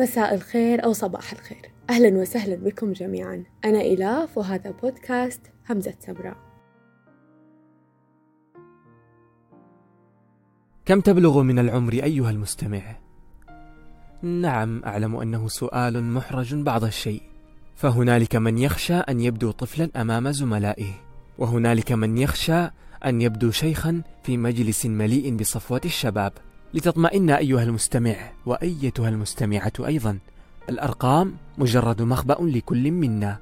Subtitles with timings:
[0.00, 1.70] مساء الخير أو صباح الخير.
[1.90, 3.44] أهلا وسهلا بكم جميعا.
[3.64, 6.36] أنا إلاف وهذا بودكاست همزة سمراء
[10.84, 12.96] كم تبلغ من العمر أيها المستمع؟
[14.22, 17.22] نعم أعلم أنه سؤال محرج بعض الشيء.
[17.74, 20.92] فهنالك من يخشى أن يبدو طفلا أمام زملائه
[21.38, 22.70] وهنالك من يخشى
[23.04, 26.32] أن يبدو شيخا في مجلس مليء بصفوة الشباب.
[26.74, 30.18] لتطمئن أيها المستمع وأيتها المستمعة أيضا.
[30.68, 33.38] الأرقام مجرد مخبأ لكل منا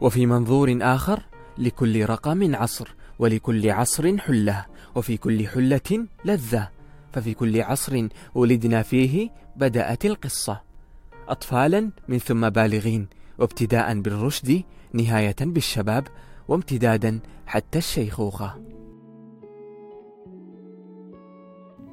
[0.00, 1.22] وفي منظور آخر
[1.58, 6.68] لكل رقم عصر ولكل عصر حلة وفي كل حلة لذة.
[7.12, 10.60] ففي كل عصر ولدنا فيه بدأت القصة
[11.28, 13.06] أطفالا من ثم بالغين
[13.38, 14.62] وابتداء بالرشد
[14.92, 16.08] نهاية بالشباب
[16.48, 18.71] وامتدادا حتى الشيخوخة.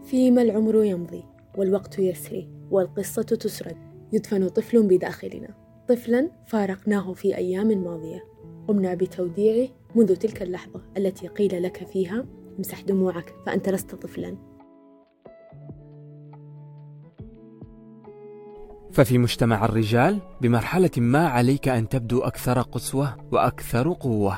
[0.09, 1.23] فيما العمر يمضي
[1.57, 3.77] والوقت يسري والقصة تسرد
[4.13, 5.49] يدفن طفل بداخلنا.
[5.87, 8.23] طفلا فارقناه في أيام ماضية.
[8.67, 12.25] قمنا بتوديعه منذ تلك اللحظة التي قيل لك فيها
[12.57, 14.37] امسح دموعك فأنت لست طفلا.
[18.91, 24.37] ففي مجتمع الرجال بمرحلة ما عليك أن تبدو أكثر قسوة وأكثر قوة.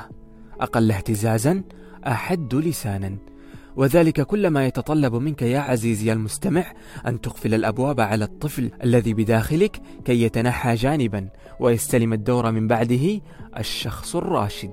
[0.60, 1.62] أقل اهتزازا
[2.06, 3.31] أحد لسانا.
[3.76, 6.72] وذلك كلما يتطلب منك يا عزيزي المستمع
[7.06, 11.28] أن تقفل الأبواب على الطفل الذي بداخلك كي يتنحى جانبا
[11.60, 13.20] ويستلم الدور من بعده
[13.58, 14.70] الشخص الراشد.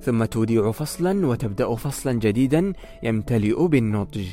[0.00, 4.26] ثم توديع فصلا وتبدأ فصلا جديدا يمتلئ بالنضج.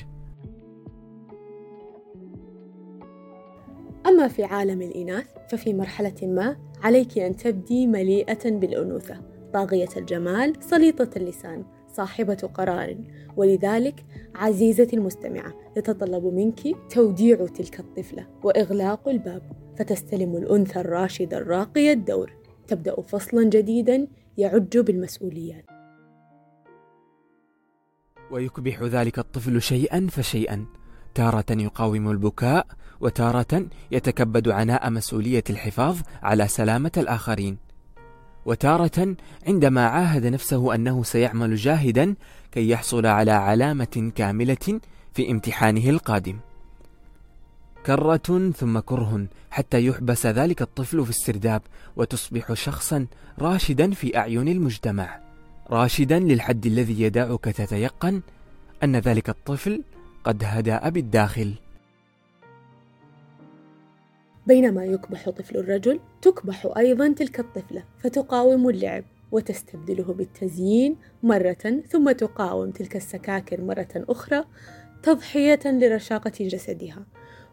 [4.08, 9.22] أما في عالم الإناث ففي مرحلة ما عليك أن تبدي مليئة بالأنوثة
[9.54, 11.64] طاغية الجمال سليطة اللسان.
[11.94, 12.98] صاحبة قرار.
[13.38, 19.42] ولذلك عزيزتي المستمعة يتطلب منك توديع تلك الطفلة وإغلاق الباب
[19.78, 22.34] فتستلم الأنثى الراشدة الراقية الدور.
[22.68, 24.08] تبدأ فصلا جديدا
[24.38, 25.66] يعج بالمسؤوليات.
[28.32, 30.66] ويكبح ذلك الطفل شيئا فشيئا.
[31.16, 32.68] تارة يقاوم البكاء
[33.02, 37.71] وتارة يتكبد عناء مسؤولية الحفاظ على سلامة الآخرين.
[38.46, 39.16] وتارة
[39.48, 42.16] عندما عاهد نفسه أنه سيعمل جاهدا
[42.52, 44.80] كي يحصل على علامة كاملة
[45.14, 46.40] في امتحانه القادم.
[47.86, 51.62] كرة ثم كره حتى يحبس ذلك الطفل في السرداب
[51.96, 53.08] وتصبح شخصا
[53.40, 55.20] راشدا في أعين المجتمع.
[55.70, 58.22] راشدا للحد الذي يدعك تتيقن
[58.84, 59.84] أن ذلك الطفل
[60.24, 61.54] قد هدأ بالداخل.
[64.48, 72.72] بينما يكبح طفل الرجل تكبح أيضا تلك الطفلة فتقاوم اللعب وتستبدله بالتزيين مرة ثم تقاوم
[72.72, 74.46] تلك السكاكر مرة أخرى
[75.04, 77.06] تضحية لرشاقة جسدها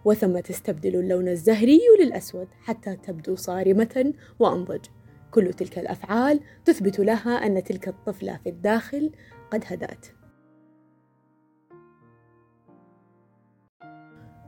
[0.04, 4.86] وثم تستبدل اللون الزهري للأسود حتى تبدو صارمة وأنضج.
[5.30, 9.12] كل تلك الأفعال تثبت لها أن تلك الطفلة في الداخل
[9.50, 10.06] قد هدأت.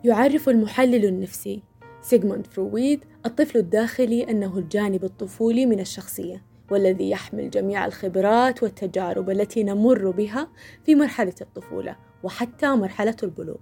[0.04, 1.62] يعرف المحلل النفسي
[2.02, 9.64] سيغموند فرويد الطفل الداخلي أنه الجانب الطفولي من الشخصية والذي يحمل جميع الخبرات والتجارب التي
[9.64, 10.48] نمر بها
[10.84, 13.56] في مرحلة الطفولة وحتى مرحلة البلوغ.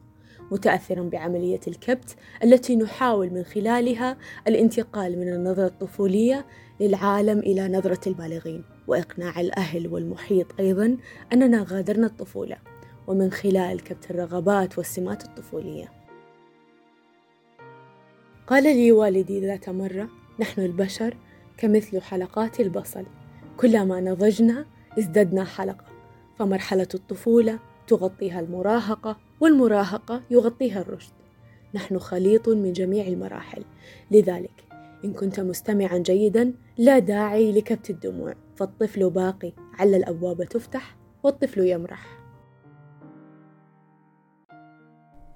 [0.51, 4.17] متأثرا بعملية الكبت التي نحاول من خلالها
[4.49, 6.47] الانتقال من النظرة الطفولية
[6.81, 10.97] للعالم إلى نظرة البالغين وإقناع الأهل والمحيط أيضا
[11.33, 12.57] أننا غادرنا الطفولة
[13.07, 15.98] ومن خلال كبت الرغبات والسمات الطفولية.
[18.49, 20.09] قال لي والدي ذات مرة
[20.41, 21.17] نحن البشر
[21.57, 23.05] كمثل حلقات البصل
[23.57, 24.67] كلما نضجنا
[24.99, 25.85] ازددنا حلقة
[26.39, 31.13] فمرحلة الطفولة تغطيها المراهقة والمراهقة يغطيها الرشد.
[31.75, 33.65] نحن خليط من جميع المراحل
[34.11, 34.65] لذلك
[35.05, 42.19] إن كنت مستمعا جيدا لا داعي لكبت الدموع فالطفل باقي عل الأبواب تفتح والطفل يمرح.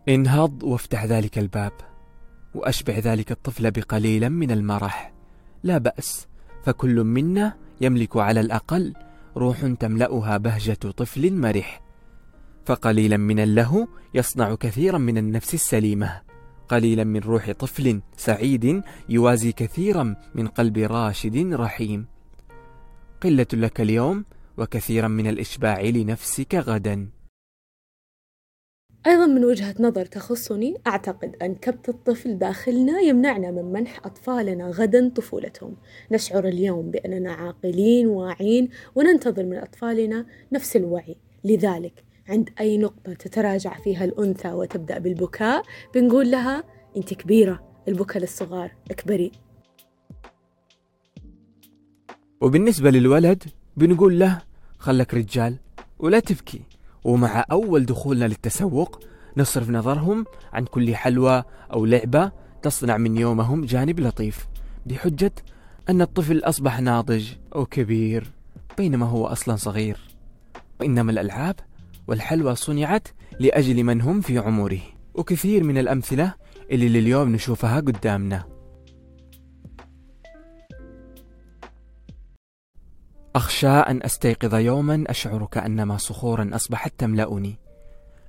[0.08, 1.91] انهض وافتح ذلك الباب.
[2.54, 5.12] وأشبع ذلك الطفل بقليلا من المرح.
[5.62, 6.26] لا بأس
[6.64, 8.94] فكل منا يملك على الأقل
[9.37, 11.82] روح تملأها بهجة طفل مرح.
[12.66, 16.20] فقليلا من اللهو يصنع كثيرا من النفس السليمة.
[16.69, 22.06] قليلا من روح طفل سعيد يوازي كثيرا من قلب راشد رحيم.
[23.22, 24.25] قلة لك اليوم
[24.56, 27.08] وكثيرا من الإشباع لنفسك غدا.
[29.06, 35.08] أيضا من وجهة نظر تخصني أعتقد أن كبت الطفل داخلنا يمنعنا من منح أطفالنا غدا
[35.08, 35.76] طفولتهم.
[36.10, 41.16] نشعر اليوم بأننا عاقلين واعين وننتظر من أطفالنا نفس الوعي.
[41.44, 45.62] لذلك عند أي نقطة تتراجع فيها الأنثى وتبدأ بالبكاء
[45.94, 46.64] بنقول لها
[46.96, 49.32] أنت كبيرة البكا للصغار اكبري.
[52.40, 53.44] وبالنسبة للولد
[53.76, 54.43] بنقول له
[54.78, 55.56] خلك رجال
[55.99, 56.62] ولا تبكي.
[57.04, 59.00] ومع أول دخولنا للتسوق
[59.37, 62.32] نصرف نظرهم عن كل حلوى أو لعبة
[62.62, 64.46] تصنع من يومهم جانب لطيف
[64.87, 65.32] بحجة
[65.90, 68.32] أن الطفل أصبح ناضج أو كبير
[68.78, 69.99] بينما هو أصلا صغير.
[70.81, 71.56] وإنما الألعاب
[72.08, 73.08] والحلوى صنعت
[73.40, 74.81] لأجل من هم في عمره.
[75.14, 76.34] وكثير من الأمثلة
[76.70, 78.51] اللي لليوم نشوفها قدامنا.
[83.34, 87.58] أخشى أن أستيقظ يوما أشعر كأنما صخورا أصبحت تملأني.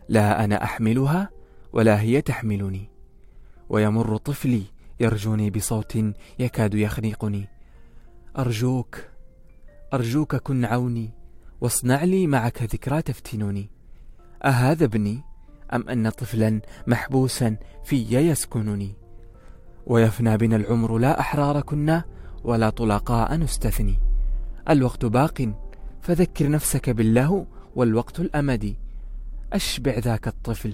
[0.10, 1.30] لا أنا أحملها
[1.74, 2.90] ولا هي تحملني.
[3.70, 4.64] ويمر طفلي
[5.00, 5.98] يرجوني بصوت
[6.40, 7.48] يكاد يخنقني
[8.38, 9.02] أرجوك
[9.94, 11.10] أرجوك كن عوني
[11.62, 13.70] واصنع لي معك ذكرى تفتنني.
[14.46, 15.22] أهذا ابني
[15.74, 18.94] أم أن طفلا محبوسا في يسكنني؟
[19.86, 22.04] ويفنى بنا العمر لا أحرار كنا
[22.44, 24.13] ولا طلقاء نستثني.
[24.70, 25.54] الوقت باق
[26.02, 27.46] فذكر نفسك بالله
[27.76, 28.76] والوقت الأمدي
[29.54, 30.74] أشبع ذاك الطفل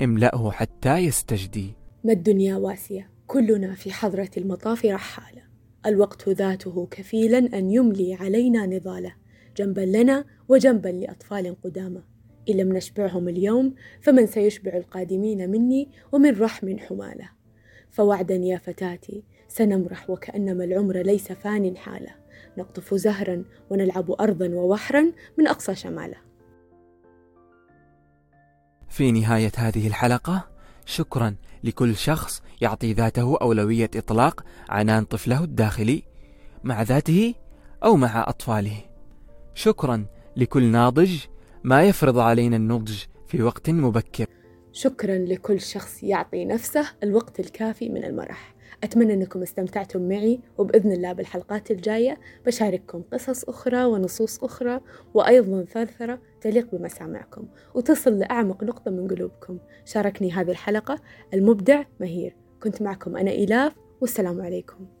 [0.00, 1.74] املأه حتى يستجدي.
[2.04, 5.42] ما الدنيا واسية كلنا في حضرة المطاف رحالة.
[5.86, 9.14] الوقت ذاته كفيلا أن يملي علينا نضاله
[9.56, 12.02] جنبا لنا وجنبا لأطفال قدامى.
[12.50, 17.30] إن لم نشبعهم اليوم فمن سيشبع القادمين مني ومن رحم حمالة.
[17.90, 22.20] فوعدا يا فتاتي سنمرح وكأنما العمر ليس فان حاله.
[22.58, 26.16] نقطف زهرا ونلعب أرضا ووحرا من أقصى شماله.
[28.88, 30.48] في نهاية هذه الحلقة
[30.86, 31.34] شكرا
[31.64, 36.02] لكل شخص يعطي ذاته أولوية إطلاق عنان طفله الداخلي
[36.64, 37.34] مع ذاته
[37.84, 38.76] أو مع أطفاله.
[39.54, 41.18] شكرا لكل ناضج
[41.64, 44.26] ما يفرض علينا النضج في وقت مبكر.
[44.72, 48.54] شكرا لكل شخص يعطي نفسه الوقت الكافي من المرح.
[48.84, 54.80] أتمنى أنكم استمتعتم معي وبإذن الله بالحلقات الجاية بشارككم قصص أخرى ونصوص أخرى
[55.14, 57.48] وأيضا ثرثرة تليق بمسامعكم.
[57.74, 59.58] وتصل لأعمق نقطة من قلوبكم.
[59.84, 61.00] شاركني هذه الحلقة.
[61.34, 62.36] المبدع مهير.
[62.62, 64.99] كنت معكم أنا إلاف والسلام عليكم.